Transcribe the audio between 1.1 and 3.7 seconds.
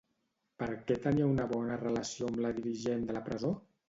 una bona relació amb la dirigent de la presó?